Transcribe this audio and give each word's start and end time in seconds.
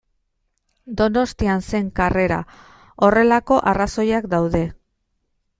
Donostian 1.01 1.61
zen 1.71 1.91
karrera, 2.01 2.41
horrelako 3.09 3.61
arrazoiak 3.73 4.29
daude. 4.37 4.67